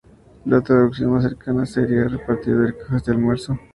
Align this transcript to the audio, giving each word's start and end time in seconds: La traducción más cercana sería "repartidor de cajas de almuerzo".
La 0.45 0.61
traducción 0.61 1.11
más 1.11 1.25
cercana 1.25 1.63
sería 1.63 2.07
"repartidor 2.07 2.65
de 2.65 2.75
cajas 2.75 3.05
de 3.05 3.11
almuerzo". 3.11 3.59